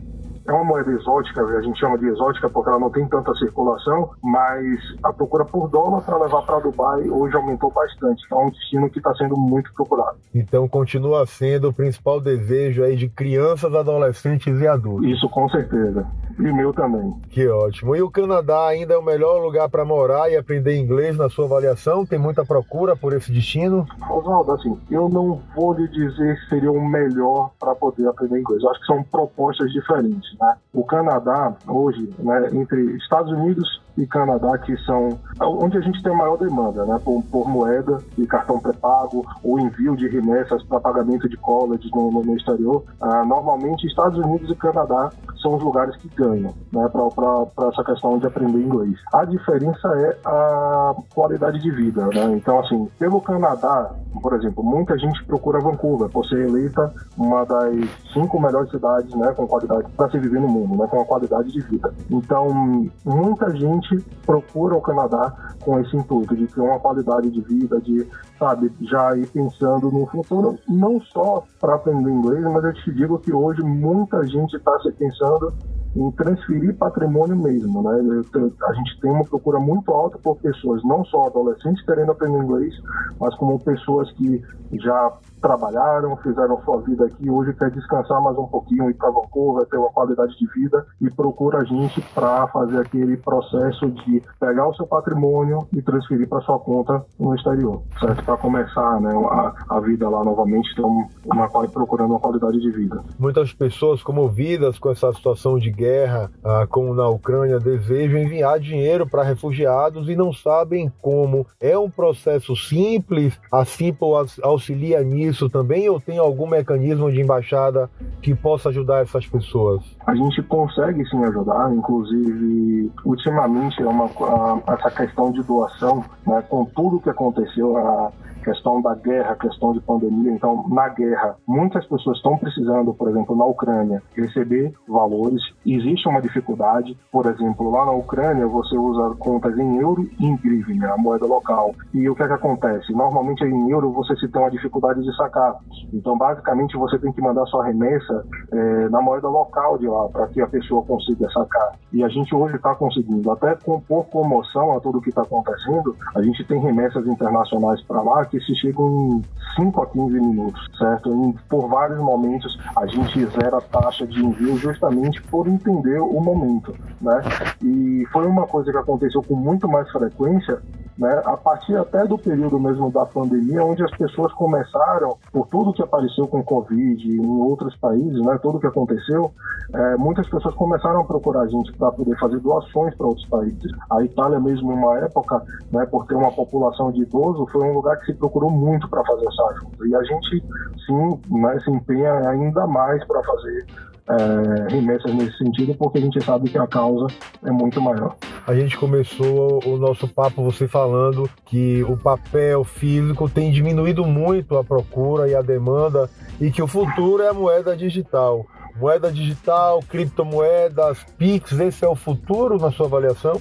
é 0.49 0.53
uma 0.53 0.65
moeda 0.65 0.91
exótica, 0.91 1.43
a 1.43 1.61
gente 1.61 1.79
chama 1.79 1.99
de 1.99 2.07
exótica 2.07 2.49
porque 2.49 2.71
ela 2.71 2.79
não 2.79 2.91
tem 2.91 3.07
tanta 3.07 3.35
circulação, 3.35 4.11
mas 4.23 4.81
a 5.03 5.13
procura 5.13 5.45
por 5.45 5.69
dólar 5.69 6.01
para 6.01 6.17
levar 6.17 6.41
para 6.43 6.59
Dubai 6.61 7.07
hoje 7.09 7.37
aumentou 7.37 7.71
bastante. 7.71 8.25
Então 8.25 8.41
é 8.41 8.45
um 8.47 8.51
destino 8.51 8.89
que 8.89 8.99
está 8.99 9.15
sendo 9.15 9.37
muito 9.37 9.71
procurado. 9.75 10.17
Então 10.35 10.67
continua 10.67 11.27
sendo 11.27 11.69
o 11.69 11.73
principal 11.73 12.19
desejo 12.19 12.83
aí 12.83 12.97
de 12.97 13.11
crianças, 13.11 13.75
adolescentes 13.75 14.59
e 14.59 14.67
adultos. 14.67 15.07
Isso 15.07 15.29
com 15.29 15.47
certeza. 15.51 16.07
E 16.39 16.53
meu 16.53 16.73
também. 16.73 17.13
Que 17.31 17.49
ótimo. 17.49 17.97
E 17.97 18.03
o 18.03 18.11
Canadá 18.11 18.69
ainda 18.69 18.95
é 18.95 18.97
o 18.97 19.03
melhor 19.03 19.43
lugar 19.43 19.69
para 19.69 19.85
morar 19.85 20.31
e 20.31 20.37
aprender 20.37 20.77
inglês 20.77 21.17
na 21.17 21.29
sua 21.29 21.47
avaliação? 21.47 22.07
Tem 22.07 22.19
muita 22.19 22.45
procura 22.45 22.97
por 22.97 23.13
esse 23.13 23.33
destino? 23.33 23.87
Oswaldo, 24.09 24.53
assim, 24.53 24.79
eu 24.91 25.09
não 25.09 25.41
vou 25.55 25.73
lhe 25.73 25.89
dizer 25.89 26.39
que 26.41 26.49
seria 26.49 26.71
o 26.71 26.81
melhor 26.81 27.51
para 27.59 27.75
poder 27.75 28.07
aprender 28.07 28.41
inglês. 28.41 28.63
Eu 28.63 28.71
acho 28.71 28.81
que 28.81 28.87
são 28.87 29.03
propostas 29.03 29.73
diferentes. 29.73 30.39
Né? 30.39 30.57
O 30.73 30.85
Canadá, 30.85 31.55
hoje, 31.67 32.09
né, 32.19 32.51
entre 32.53 32.97
Estados 32.97 33.33
Unidos 33.33 33.83
e 33.97 34.07
Canadá, 34.07 34.57
que 34.59 34.77
são 34.85 35.19
onde 35.41 35.77
a 35.77 35.81
gente 35.81 36.01
tem 36.03 36.15
maior 36.15 36.37
demanda, 36.37 36.85
né, 36.87 37.01
por, 37.05 37.21
por 37.25 37.49
moeda 37.49 37.99
e 38.17 38.25
cartão 38.27 38.61
pré-pago, 38.61 39.27
ou 39.43 39.59
envio 39.59 39.97
de 39.97 40.07
remessas 40.09 40.63
para 40.63 40.79
pagamento 40.79 41.29
de 41.29 41.37
colleges 41.37 41.91
no, 41.91 42.13
no, 42.13 42.23
no 42.23 42.37
exterior. 42.37 42.85
Ah, 43.01 43.25
normalmente, 43.25 43.89
Estados 43.89 44.17
Unidos 44.19 44.51
e 44.51 44.55
Canadá 44.55 45.11
são 45.43 45.57
os 45.57 45.63
lugares 45.63 45.97
que 45.97 46.09
ganham 46.15 46.28
né, 46.31 46.89
para 46.93 47.69
essa 47.69 47.85
questão 47.85 48.19
de 48.19 48.27
aprender 48.27 48.59
inglês. 48.59 48.95
A 49.13 49.25
diferença 49.25 49.89
é 49.89 50.19
a 50.25 50.95
qualidade 51.15 51.59
de 51.61 51.71
vida. 51.71 52.07
Né? 52.07 52.37
Então, 52.37 52.59
assim, 52.61 52.89
pelo 52.99 53.21
Canadá, 53.21 53.91
por 54.21 54.35
exemplo, 54.35 54.63
muita 54.63 54.99
gente 54.99 55.25
procura 55.25 55.61
Vancouver 55.61 56.09
por 56.09 56.25
ser 56.27 56.49
eleita 56.49 56.93
uma 57.17 57.45
das 57.45 57.75
cinco 58.13 58.41
melhores 58.41 58.71
cidades 58.71 59.15
né, 59.15 59.33
com 59.35 59.47
qualidade 59.47 59.91
para 59.97 60.11
se 60.11 60.19
viver 60.19 60.41
no 60.41 60.49
mundo, 60.49 60.77
né, 60.77 60.87
com 60.89 61.01
a 61.01 61.05
qualidade 61.05 61.53
de 61.53 61.61
vida. 61.61 61.93
Então, 62.11 62.89
muita 63.05 63.55
gente 63.57 63.99
procura 64.25 64.77
o 64.77 64.81
Canadá 64.81 65.33
com 65.61 65.79
esse 65.81 65.97
intuito 65.97 66.37
de 66.37 66.47
ter 66.47 66.61
uma 66.61 66.79
qualidade 66.79 67.31
de 67.31 67.41
vida, 67.41 67.81
de, 67.81 68.07
sabe, 68.39 68.73
já 68.83 69.17
ir 69.17 69.27
pensando 69.29 69.91
no 69.91 70.07
futuro, 70.07 70.59
não 70.69 71.01
só 71.01 71.45
para 71.61 71.75
aprender 71.75 72.11
inglês, 72.11 72.43
mas 72.45 72.65
eu 72.65 72.73
te 72.73 72.93
digo 72.93 73.19
que 73.19 73.33
hoje 73.33 73.63
muita 73.63 74.27
gente 74.27 74.57
está 74.57 74.79
se 74.81 74.91
pensando 74.93 75.53
em 75.97 76.11
transferir 76.13 76.77
patrimônio 76.77 77.37
mesmo, 77.37 77.83
né? 77.83 78.23
A 78.69 78.73
gente 78.73 79.01
tem 79.01 79.11
uma 79.11 79.25
procura 79.25 79.59
muito 79.59 79.91
alta 79.93 80.19
por 80.19 80.37
pessoas, 80.37 80.83
não 80.85 81.05
só 81.05 81.27
adolescentes 81.27 81.85
querendo 81.85 82.13
aprender 82.13 82.39
inglês, 82.39 82.75
mas 83.21 83.35
como 83.37 83.59
pessoas 83.59 84.11
que 84.13 84.43
já 84.73 85.13
trabalharam, 85.41 86.17
fizeram 86.17 86.61
sua 86.63 86.81
vida 86.83 87.07
aqui, 87.07 87.31
hoje 87.31 87.55
quer 87.55 87.71
descansar 87.71 88.21
mais 88.21 88.37
um 88.37 88.47
pouquinho, 88.47 88.91
ir 88.91 88.95
para 88.95 89.11
Vancouver, 89.11 89.67
ter 89.67 89.77
uma 89.77 89.91
qualidade 89.91 90.37
de 90.37 90.47
vida 90.53 90.85
e 91.01 91.11
procura 91.11 91.59
a 91.59 91.65
gente 91.65 92.01
para 92.15 92.47
fazer 92.49 92.79
aquele 92.81 93.17
processo 93.17 93.89
de 93.91 94.23
pegar 94.39 94.69
o 94.69 94.75
seu 94.75 94.87
patrimônio 94.87 95.67
e 95.73 95.81
transferir 95.81 96.29
para 96.29 96.41
sua 96.43 96.59
conta 96.59 97.05
no 97.19 97.35
exterior, 97.35 97.83
certo? 98.01 98.25
Para 98.25 98.37
começar 98.37 99.01
né, 99.01 99.13
a, 99.31 99.77
a, 99.77 99.81
vida 99.81 100.09
lá 100.09 100.25
novamente, 100.25 100.69
então, 100.73 101.07
uma, 101.25 101.49
procurando 101.49 102.11
uma 102.11 102.21
qualidade 102.21 102.61
de 102.61 102.71
vida. 102.71 103.03
Muitas 103.19 103.53
pessoas 103.53 104.03
comovidas 104.03 104.79
com 104.79 104.91
essa 104.91 105.13
situação 105.13 105.59
de 105.59 105.71
guerra, 105.79 106.31
ah, 106.43 106.67
como 106.69 106.93
na 106.93 107.09
Ucrânia, 107.09 107.61
desejam 107.61 108.19
enviar 108.19 108.59
dinheiro 108.59 109.07
para 109.07 109.23
refugiados 109.23 110.09
e 110.09 110.17
não 110.17 110.33
sabem 110.33 110.93
como. 111.01 111.47
É 111.61 111.79
um 111.79 111.89
processo 111.89 112.57
simples, 112.57 113.39
a 113.53 113.65
Simple 113.65 114.09
auxilia 114.43 115.01
nisso 115.03 115.49
também 115.49 115.89
ou 115.89 116.01
tem 116.01 116.19
algum 116.19 116.49
mecanismo 116.49 117.13
de 117.13 117.21
embaixada 117.21 117.89
que 118.21 118.35
possa 118.35 118.71
ajudar 118.71 119.03
essas 119.03 119.27
pessoas? 119.27 119.85
A 120.09 120.15
gente 120.15 120.43
consegue 120.45 121.07
sim 121.11 121.23
ajudar, 121.23 121.71
inclusive 121.71 122.91
ultimamente 123.05 123.83
é 123.83 123.87
uma, 123.87 124.07
a, 124.07 124.73
essa 124.73 124.91
questão 124.91 125.31
de 125.31 125.43
doação, 125.43 126.03
né, 126.27 126.43
com 126.49 126.65
tudo 126.65 126.99
que 126.99 127.11
aconteceu, 127.11 127.77
a, 127.77 128.11
questão 128.49 128.81
da 128.81 128.95
guerra, 128.95 129.37
questão 129.37 129.73
de 129.73 129.81
pandemia. 129.81 130.33
Então, 130.33 130.67
na 130.69 130.89
guerra, 130.89 131.37
muitas 131.47 131.85
pessoas 131.87 132.17
estão 132.17 132.37
precisando, 132.39 132.95
por 132.95 133.11
exemplo, 133.11 133.37
na 133.37 133.45
Ucrânia, 133.45 134.03
receber 134.15 134.73
valores. 134.89 135.43
Existe 135.67 136.09
uma 136.09 136.23
dificuldade, 136.23 136.97
por 137.13 137.27
exemplo, 137.27 137.71
lá 137.71 137.85
na 137.85 137.93
Ucrânia 137.93 138.47
você 138.47 138.77
usa 138.77 139.15
contas 139.17 139.57
em 139.59 139.79
euro 139.79 140.09
e 140.19 140.27
em 140.27 140.37
grivna, 140.37 140.93
a 140.93 140.97
moeda 140.97 141.27
local. 141.27 141.75
E 141.93 142.09
o 142.09 142.15
que 142.15 142.23
é 142.23 142.27
que 142.27 142.33
acontece? 142.33 142.93
Normalmente 142.93 143.45
em 143.45 143.71
euro 143.71 143.93
você 143.93 144.17
se 144.17 144.29
tem 144.29 144.41
uma 144.41 144.51
dificuldade 144.51 145.03
de 145.03 145.15
sacar. 145.17 145.57
Então, 145.93 146.17
basicamente, 146.17 146.77
você 146.77 146.99
tem 146.99 147.13
que 147.13 147.21
mandar 147.21 147.45
sua 147.47 147.67
remessa 147.67 148.25
é, 148.53 148.89
na 148.89 149.03
moeda 149.03 149.29
local 149.29 149.79
de 149.79 149.87
lá 149.87 149.98
para 150.07 150.29
que 150.29 150.41
a 150.41 150.47
pessoa 150.47 150.83
consiga 150.85 151.29
sacar. 151.31 151.73
E 151.93 152.05
a 152.05 152.09
gente 152.09 152.35
hoje 152.35 152.57
está 152.57 152.75
conseguindo, 152.75 153.31
até 153.31 153.55
com 153.55 153.81
por 153.81 154.05
comoção 154.05 154.77
a 154.77 154.81
tudo 154.81 155.01
que 155.01 155.09
está 155.09 155.23
acontecendo, 155.23 155.97
a 156.15 156.23
gente 156.23 156.45
tem 156.45 156.61
remessas 156.61 157.07
internacionais 157.07 157.83
para 157.83 158.03
lá 158.03 158.25
que 158.27 158.39
se 158.41 158.55
chegam 158.57 158.87
em 158.87 159.25
5 159.57 159.83
a 159.83 159.87
15 159.87 160.21
minutos, 160.21 160.67
certo? 160.79 161.11
E 161.11 161.49
por 161.49 161.69
vários 161.69 161.99
momentos 161.99 162.59
a 162.77 162.87
gente 162.87 163.25
zera 163.27 163.59
a 163.59 163.61
taxa 163.61 164.07
de 164.07 164.25
envio 164.25 164.57
justamente 164.59 165.23
por 165.23 165.49
entender 165.49 165.99
o 166.01 166.21
momento, 166.21 166.75
né? 167.01 167.23
E 167.63 168.07
foi 168.13 168.27
uma 168.27 168.47
coisa 168.47 168.71
que 168.71 168.79
aconteceu 168.79 169.23
com 169.23 169.35
muito 169.35 169.69
mais 169.69 169.91
frequência 169.91 170.61
né, 170.99 171.23
a 171.25 171.37
partir 171.37 171.77
até 171.77 172.05
do 172.05 172.19
período 172.19 172.59
mesmo 172.59 172.91
da 172.91 173.07
pandemia, 173.07 173.65
onde 173.65 173.85
as 173.85 173.91
pessoas 173.93 174.33
começaram, 174.33 175.17
por 175.33 175.47
tudo 175.47 175.73
que 175.73 175.83
apareceu 175.83 176.27
com 176.27 176.43
Covid 176.43 177.09
em 177.09 177.41
outros 177.41 177.77
países, 177.77 178.21
né, 178.25 178.39
tudo 178.43 178.59
que 178.59 178.67
aconteceu, 178.67 179.33
é, 179.73 179.97
muitas 179.97 180.29
pessoas 180.29 180.55
começaram 180.55 181.01
a 181.01 181.05
procurar 181.05 181.43
a 181.43 181.47
gente 181.47 181.73
para 181.75 181.93
poder 181.93 182.19
fazer 182.19 182.41
doações 182.41 182.95
para 182.97 183.07
outros 183.07 183.27
países. 183.29 183.71
A 183.91 184.03
Itália 184.03 184.41
mesmo, 184.41 184.73
uma 184.73 184.99
época, 184.99 185.43
né, 185.71 185.87
por 185.87 186.07
ter 186.07 186.17
uma 186.17 186.33
população 186.33 186.91
de 186.91 187.03
idosos, 187.03 187.51
foi 187.53 187.63
um 187.69 187.75
lugar 187.75 187.97
que 188.01 188.07
se 188.07 188.15
procurou 188.15 188.51
muito 188.51 188.89
para 188.89 189.05
fazer 189.05 189.27
essa 189.27 189.45
ajuda. 189.45 189.87
E 189.87 189.95
a 189.95 190.03
gente, 190.03 190.45
sim, 190.87 191.21
né, 191.31 191.61
se 191.61 191.71
empenha 191.71 192.29
ainda 192.29 192.67
mais 192.67 193.05
para 193.07 193.23
fazer 193.23 193.67
é, 194.11 194.73
remessas 194.73 195.15
nesse 195.15 195.37
sentido, 195.39 195.75
porque 195.75 195.99
a 195.99 196.01
gente 196.01 196.23
sabe 196.25 196.49
que 196.49 196.59
a 196.59 196.67
causa 196.67 197.07
é 197.45 197.51
muito 197.51 197.81
maior. 197.81 198.17
A 198.47 198.55
gente 198.55 198.77
começou 198.77 199.61
o 199.65 199.77
nosso 199.77 200.09
papo 200.09 200.43
você 200.43 200.67
falando 200.67 201.29
que 201.45 201.83
o 201.85 201.97
papel 201.97 202.65
físico 202.65 203.29
tem 203.29 203.51
diminuído 203.51 204.05
muito 204.05 204.57
a 204.57 204.65
procura 204.65 205.29
e 205.29 205.35
a 205.35 205.43
demanda 205.43 206.09
e 206.41 206.51
que 206.51 206.63
o 206.63 206.67
futuro 206.67 207.23
é 207.23 207.29
a 207.29 207.35
moeda 207.35 207.77
digital. 207.77 208.47
Moeda 208.77 209.11
digital, 209.11 209.83
criptomoedas, 209.89 211.05
PIX, 211.19 211.61
esse 211.61 211.85
é 211.85 211.89
o 211.89 211.97
futuro 211.97 212.59
na 212.59 212.71
sua 212.71 212.87
avaliação? 212.87 213.41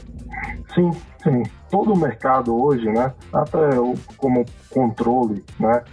Sim, 0.74 0.92
sim. 1.24 1.44
Todo 1.70 1.94
o 1.94 1.98
mercado 1.98 2.56
hoje, 2.56 2.86
né, 2.86 3.14
até 3.34 3.60
como 4.18 4.46
controle, 4.70 5.44
né, 5.60 5.84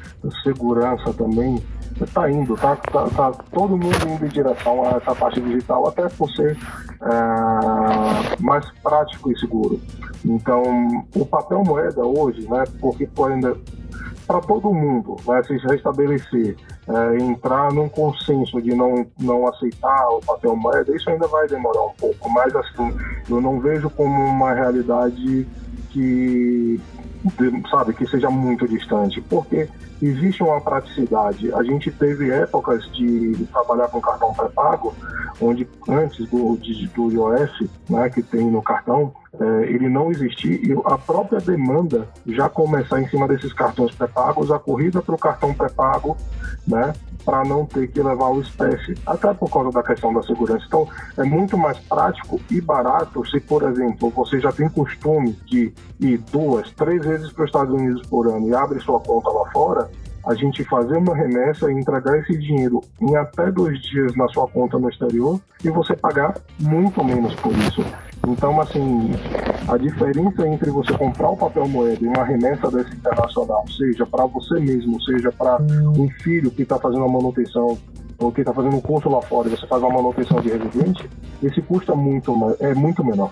segurança 0.42 1.12
também, 1.14 1.62
está 2.00 2.30
indo, 2.30 2.56
tá, 2.56 2.76
tá, 2.76 3.08
tá, 3.08 3.30
todo 3.52 3.76
mundo 3.76 4.08
indo 4.08 4.26
em 4.26 4.28
direção 4.28 4.84
a 4.84 4.96
essa 4.96 5.14
parte 5.14 5.40
digital, 5.40 5.88
até 5.88 6.08
por 6.08 6.30
ser 6.32 6.56
é, 7.02 8.42
mais 8.42 8.68
prático 8.82 9.32
e 9.32 9.38
seguro. 9.38 9.80
Então, 10.24 10.62
o 11.14 11.24
papel 11.26 11.62
moeda 11.64 12.04
hoje, 12.04 12.48
né, 12.48 12.64
porque 12.80 13.08
ainda 13.24 13.56
para 14.26 14.40
todo 14.40 14.72
mundo 14.72 15.16
vai 15.24 15.42
se 15.44 15.56
restabelecer, 15.56 16.56
é, 16.88 17.18
entrar 17.18 17.72
num 17.72 17.88
consenso 17.88 18.60
de 18.60 18.74
não, 18.74 19.06
não 19.18 19.46
aceitar 19.48 20.08
o 20.10 20.20
papel 20.20 20.54
moeda, 20.54 20.94
isso 20.94 21.08
ainda 21.08 21.26
vai 21.26 21.46
demorar 21.48 21.82
um 21.82 21.92
pouco, 21.92 22.30
mas 22.30 22.54
assim, 22.54 22.94
eu 23.28 23.40
não 23.40 23.60
vejo 23.60 23.88
como 23.90 24.12
uma 24.12 24.52
realidade 24.52 25.46
que 25.90 26.80
sabe, 27.70 27.94
que 27.94 28.06
seja 28.06 28.28
muito 28.28 28.68
distante, 28.68 29.20
porque 29.22 29.68
existe 30.02 30.42
uma 30.42 30.60
praticidade. 30.60 31.52
A 31.54 31.62
gente 31.62 31.90
teve 31.90 32.30
épocas 32.30 32.84
de 32.92 33.46
trabalhar 33.52 33.88
com 33.88 34.00
cartão 34.00 34.34
pré-pago, 34.34 34.94
onde 35.40 35.66
antes 35.88 36.28
do, 36.28 36.56
do 36.56 37.10
iOS, 37.10 37.68
né, 37.88 38.10
que 38.10 38.22
tem 38.22 38.50
no 38.50 38.62
cartão, 38.62 39.14
é, 39.40 39.62
ele 39.64 39.88
não 39.88 40.10
existia 40.10 40.54
e 40.54 40.72
a 40.84 40.96
própria 40.96 41.40
demanda 41.40 42.08
já 42.26 42.48
começar 42.48 43.00
em 43.00 43.08
cima 43.08 43.26
desses 43.26 43.52
cartões 43.52 43.94
pré-pagos, 43.94 44.50
a 44.50 44.58
corrida 44.58 45.02
para 45.02 45.14
o 45.14 45.18
cartão 45.18 45.52
pré-pago, 45.52 46.16
né, 46.66 46.92
para 47.24 47.42
não 47.44 47.64
ter 47.64 47.88
que 47.88 48.02
levar 48.02 48.28
o 48.28 48.40
espécie, 48.40 48.94
até 49.06 49.32
por 49.32 49.50
causa 49.50 49.70
da 49.70 49.82
questão 49.82 50.12
da 50.12 50.22
segurança. 50.22 50.64
Então, 50.66 50.86
é 51.16 51.24
muito 51.24 51.56
mais 51.56 51.78
prático 51.80 52.40
e 52.50 52.60
barato 52.60 53.26
se, 53.28 53.40
por 53.40 53.62
exemplo, 53.62 54.10
você 54.10 54.38
já 54.38 54.52
tem 54.52 54.68
costume 54.68 55.32
de 55.46 55.72
ir 55.98 56.18
duas, 56.30 56.70
três 56.72 57.04
vezes 57.04 57.32
para 57.32 57.44
os 57.44 57.48
Estados 57.48 57.72
Unidos 57.72 58.06
por 58.08 58.28
ano 58.28 58.48
e 58.48 58.54
abre 58.54 58.78
sua 58.80 59.00
conta 59.00 59.30
lá 59.30 59.50
fora, 59.50 59.90
a 60.26 60.34
gente 60.34 60.64
fazer 60.64 60.96
uma 60.96 61.14
remessa 61.14 61.70
e 61.70 61.74
entregar 61.74 62.18
esse 62.18 62.36
dinheiro 62.38 62.80
em 63.00 63.14
até 63.16 63.50
dois 63.50 63.80
dias 63.82 64.16
na 64.16 64.26
sua 64.28 64.48
conta 64.48 64.78
no 64.78 64.88
exterior 64.88 65.40
e 65.62 65.70
você 65.70 65.94
pagar 65.94 66.34
muito 66.58 67.04
menos 67.04 67.34
por 67.36 67.52
isso. 67.52 67.84
Então, 68.26 68.60
assim, 68.60 69.10
a 69.68 69.76
diferença 69.76 70.46
entre 70.46 70.70
você 70.70 70.92
comprar 70.94 71.30
o 71.30 71.36
papel 71.36 71.68
moeda 71.68 71.98
e 72.00 72.06
uma 72.06 72.24
remessa 72.24 72.70
desse 72.70 72.94
internacional, 72.94 73.64
seja 73.68 74.06
para 74.06 74.26
você 74.26 74.58
mesmo, 74.60 75.00
seja 75.02 75.30
para 75.32 75.58
um 75.96 76.08
filho 76.22 76.50
que 76.50 76.62
está 76.62 76.78
fazendo 76.78 77.04
a 77.04 77.08
manutenção 77.08 77.78
ou 78.18 78.32
que 78.32 78.40
está 78.40 78.52
fazendo 78.52 78.76
um 78.76 78.80
curso 78.80 79.08
lá 79.08 79.20
fora 79.22 79.48
e 79.48 79.50
você 79.50 79.66
faz 79.66 79.82
uma 79.82 79.92
manutenção 79.92 80.40
de 80.40 80.48
residente, 80.48 81.08
esse 81.42 81.60
custo 81.62 81.92
é 81.92 81.94
muito, 81.94 82.56
é 82.60 82.74
muito 82.74 83.04
menor. 83.04 83.30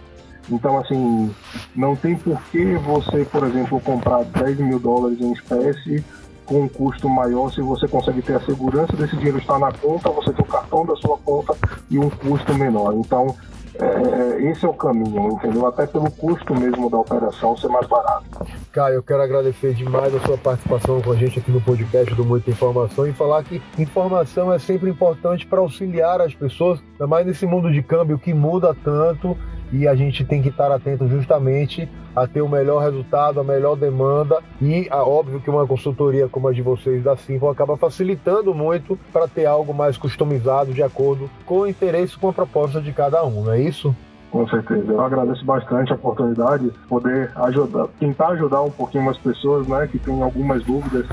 Então, 0.51 0.79
assim, 0.79 1.33
não 1.75 1.95
tem 1.95 2.17
por 2.17 2.41
que 2.51 2.75
você, 2.77 3.25
por 3.25 3.45
exemplo, 3.45 3.81
comprar 3.81 4.25
10 4.25 4.59
mil 4.59 4.79
dólares 4.79 5.21
em 5.21 5.33
espécie 5.33 6.05
com 6.45 6.63
um 6.63 6.69
custo 6.69 7.09
maior 7.09 7.53
se 7.53 7.61
você 7.61 7.87
consegue 7.87 8.21
ter 8.21 8.35
a 8.35 8.41
segurança 8.41 8.97
desse 8.97 9.17
dinheiro 9.17 9.39
estar 9.39 9.59
na 9.59 9.71
conta, 9.73 10.11
você 10.11 10.33
ter 10.33 10.43
o 10.43 10.47
cartão 10.47 10.85
da 10.85 10.97
sua 10.97 11.17
conta 11.19 11.55
e 11.89 11.99
um 11.99 12.11
custo 12.11 12.53
menor. 12.55 12.95
Então, 12.95 13.35
é, 13.83 14.51
esse 14.51 14.65
é 14.65 14.69
o 14.69 14.75
caminho, 14.75 15.33
entendeu? 15.33 15.67
Até 15.67 15.87
pelo 15.87 16.11
custo 16.11 16.55
mesmo 16.55 16.89
da 16.89 16.99
operação 16.99 17.57
ser 17.57 17.69
mais 17.69 17.87
barato. 17.87 18.47
Caio, 18.73 18.97
eu 18.97 19.03
quero 19.03 19.23
agradecer 19.23 19.75
demais 19.75 20.15
a 20.15 20.21
sua 20.21 20.39
participação 20.39 21.01
com 21.03 21.13
a 21.13 21.17
gente 21.17 21.39
aqui 21.39 21.51
no 21.51 21.61
podcast 21.61 22.15
do 22.15 22.25
Muita 22.25 22.51
Informação 22.51 23.07
e 23.07 23.13
falar 23.13 23.43
que 23.45 23.61
informação 23.79 24.53
é 24.53 24.59
sempre 24.59 24.91
importante 24.91 25.47
para 25.47 25.61
auxiliar 25.61 26.21
as 26.21 26.35
pessoas, 26.35 26.81
ainda 26.93 27.07
mais 27.07 27.27
nesse 27.27 27.47
mundo 27.47 27.73
de 27.73 27.83
câmbio 27.83 28.19
que 28.19 28.33
muda 28.33 28.75
tanto 28.85 29.37
e 29.73 29.89
a 29.89 29.95
gente 29.95 30.25
tem 30.25 30.43
que 30.43 30.51
estar 30.51 30.71
atento 30.71 31.09
justamente 31.09 31.89
a 32.15 32.27
ter 32.27 32.43
o 32.43 32.49
melhor 32.49 32.83
resultado, 32.83 33.41
a 33.41 33.45
melhor 33.45 33.77
demanda 33.77 34.39
e 34.61 34.87
é 34.91 34.97
óbvio 34.97 35.41
que 35.41 35.49
uma 35.49 35.67
consultoria 35.67 36.29
como 36.29 36.49
a 36.49 36.53
de 36.53 36.63
vocês 36.63 37.03
da 37.03 37.17
Simple 37.17 37.49
acaba 37.49 37.77
facilitando 37.77 38.55
muito 38.55 38.99
para 39.13 39.27
ter 39.27 39.47
algo 39.47 39.73
mais 39.73 39.97
customizado 39.97 40.73
de 40.73 40.83
acordo 40.83 41.31
com 41.47 41.61
o 41.61 41.67
interesse, 41.67 42.19
com 42.19 42.29
a 42.29 42.33
proposta 42.33 42.81
de 42.81 42.93
cada 42.93 43.25
um, 43.25 43.45
não 43.45 43.53
é 43.53 43.61
isso? 43.61 43.95
Com 44.33 44.49
certeza. 44.49 44.91
Eu 44.91 45.01
agradeço 45.03 45.45
bastante 45.45 45.93
a 45.93 45.95
oportunidade 45.95 46.71
de 46.71 46.79
poder 46.89 47.31
ajudar, 47.37 47.87
tentar 48.01 48.29
ajudar 48.29 48.63
um 48.63 48.71
pouquinho 48.71 49.11
as 49.11 49.19
pessoas, 49.19 49.69
né, 49.69 49.87
que 49.87 49.99
têm 49.99 50.23
algumas 50.23 50.65
dúvidas, 50.65 51.07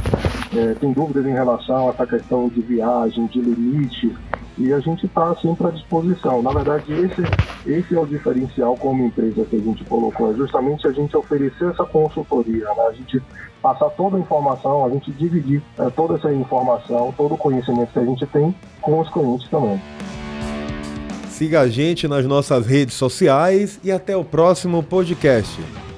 é, 0.56 0.74
tem 0.76 0.94
dúvidas 0.94 1.26
em 1.26 1.34
relação 1.34 1.90
a 1.90 1.92
essa 1.92 2.08
questão 2.08 2.48
de 2.48 2.62
viagem, 2.62 3.28
de 3.28 3.42
limite, 3.42 4.16
e 4.60 4.74
a 4.74 4.80
gente 4.80 5.06
está 5.06 5.34
sempre 5.38 5.68
à 5.68 5.72
disposição. 5.72 6.42
Na 6.42 6.52
verdade, 6.52 6.92
esse, 6.92 7.22
esse 7.66 7.96
é 7.96 8.00
o 8.00 8.06
diferencial 8.06 8.76
como 8.76 9.06
empresa 9.06 9.46
que 9.46 9.56
a 9.56 9.60
gente 9.60 9.84
colocou, 9.86 10.32
é 10.32 10.36
justamente 10.36 10.86
a 10.86 10.92
gente 10.92 11.16
oferecer 11.16 11.72
essa 11.72 11.86
consultoria, 11.86 12.66
né? 12.66 12.88
a 12.90 12.94
gente 12.94 13.22
passar 13.62 13.90
toda 13.92 14.18
a 14.18 14.20
informação, 14.20 14.86
a 14.86 14.90
gente 14.90 15.12
dividir 15.12 15.64
é, 15.78 15.90
toda 15.90 16.16
essa 16.16 16.32
informação, 16.34 17.14
todo 17.16 17.36
o 17.36 17.38
conhecimento 17.38 17.92
que 17.92 18.00
a 18.00 18.06
gente 18.06 18.26
tem 18.28 18.54
com 18.82 19.00
os 19.00 19.10
clientes 19.10 19.48
também. 19.50 19.82
Siga 21.30 21.62
a 21.62 21.68
gente 21.70 22.06
nas 22.08 22.26
nossas 22.26 22.68
redes 22.68 22.96
sociais 22.96 23.80
e 23.82 23.92
até 23.92 24.16
o 24.16 24.26
próximo 24.26 24.84
podcast. 24.84 25.89